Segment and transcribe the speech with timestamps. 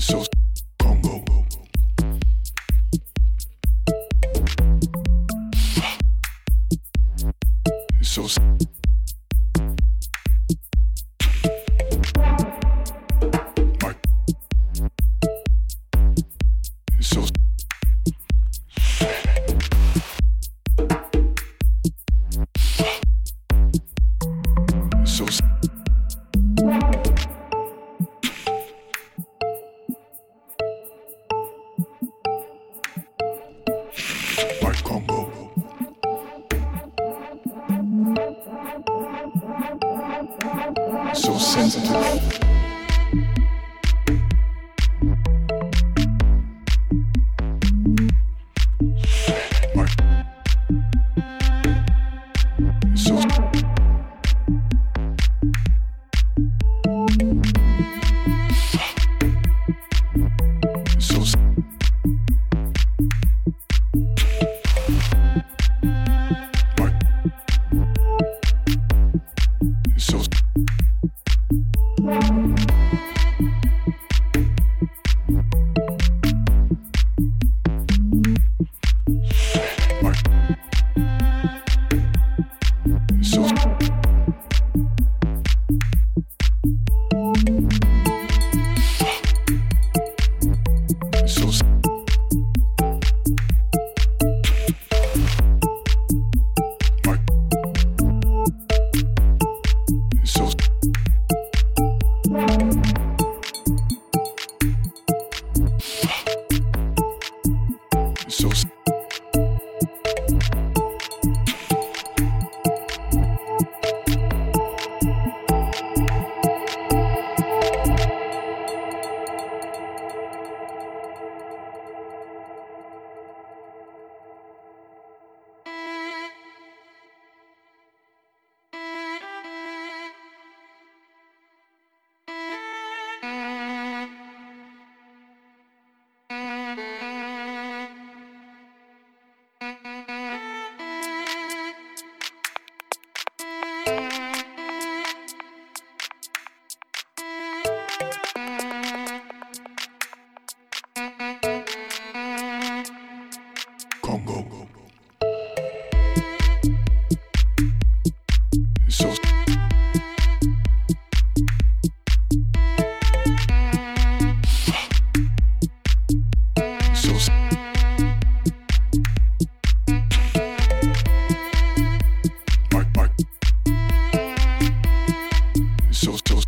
[0.00, 0.24] so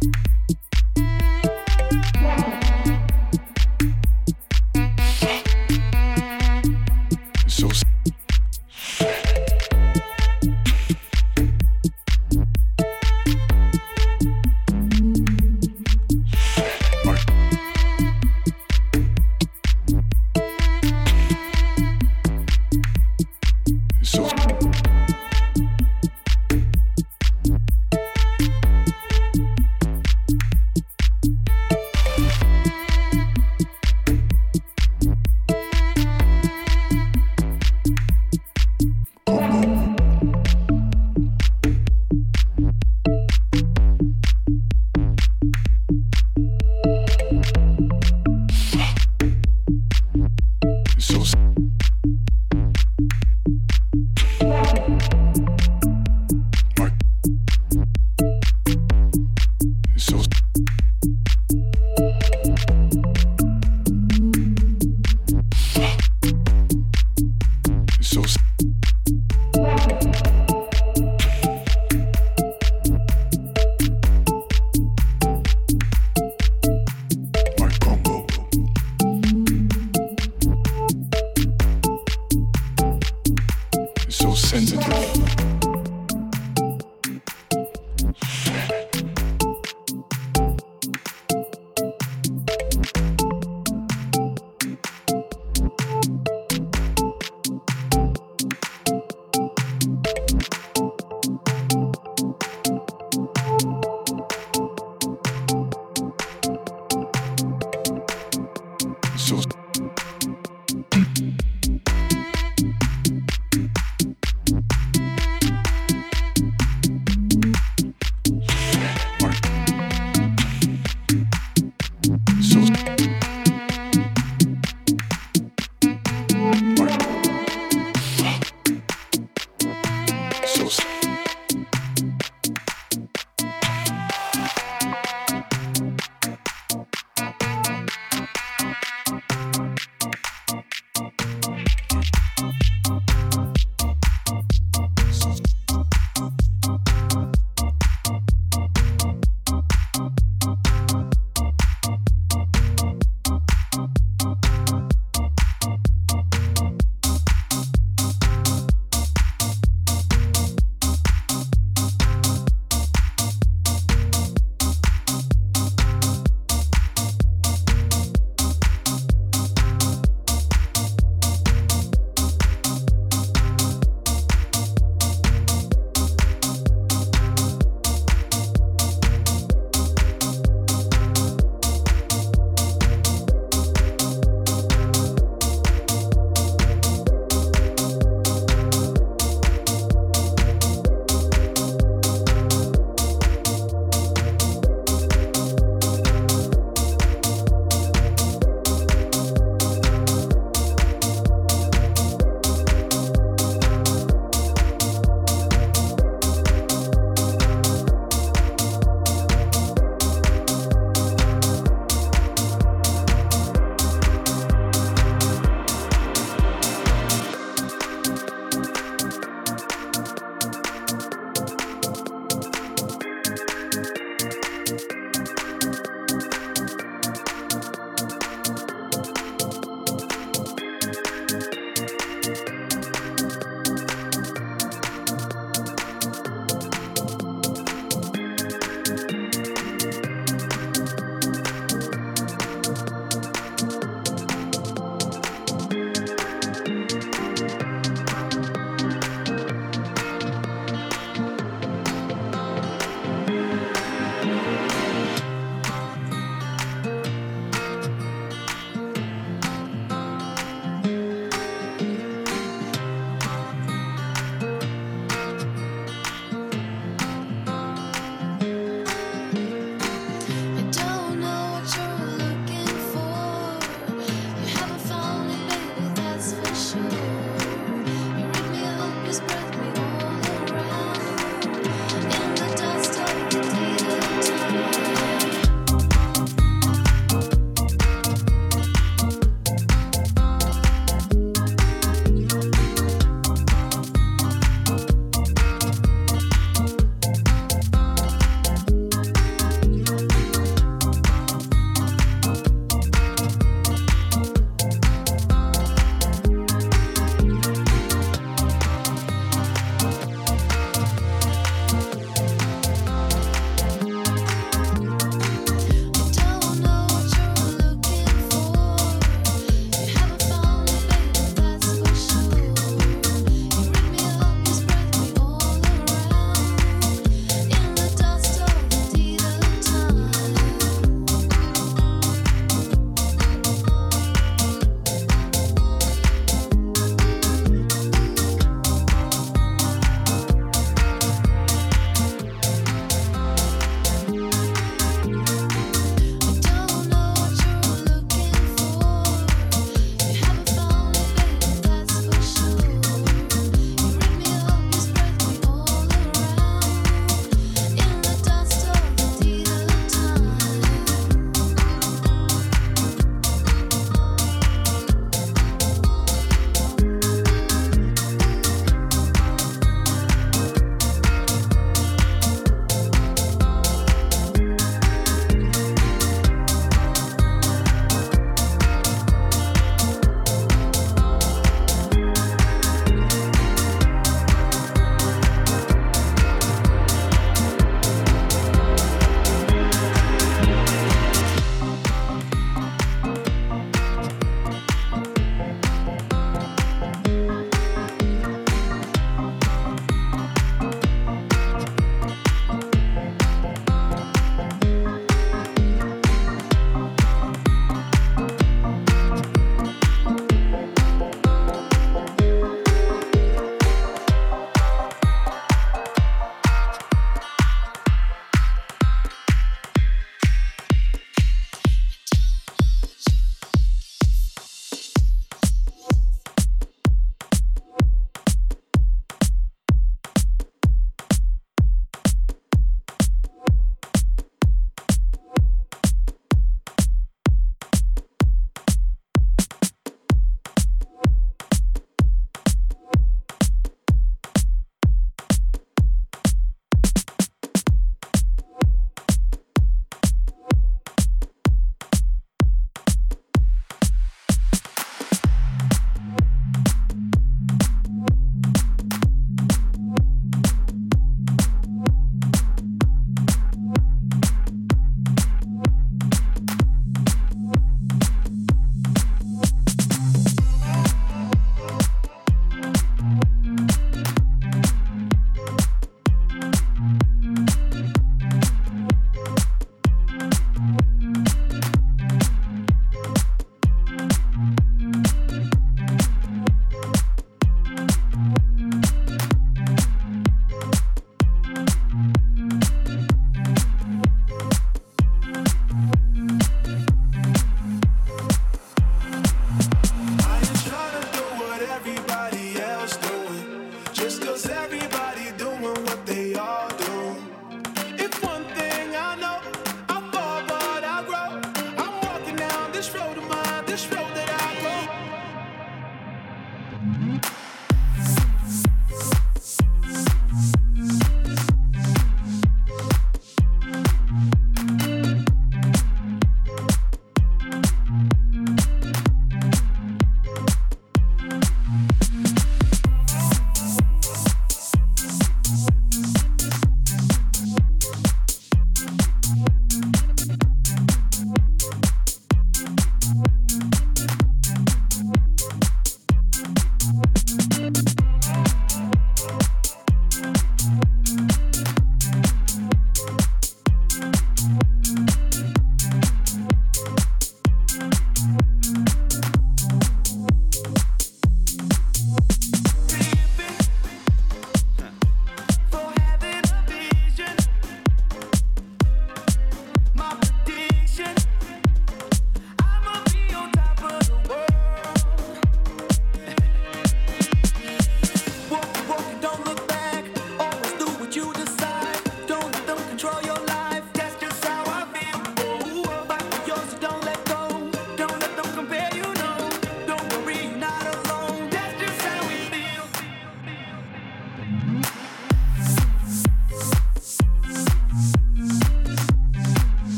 [0.00, 0.14] Thank
[0.48, 0.71] you.